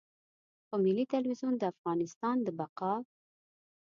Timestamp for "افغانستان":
1.73-2.35